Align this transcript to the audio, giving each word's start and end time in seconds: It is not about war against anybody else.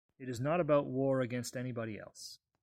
It 0.17 0.29
is 0.29 0.39
not 0.41 0.59
about 0.59 0.87
war 0.87 1.21
against 1.21 1.55
anybody 1.55 1.99
else. 1.99 2.39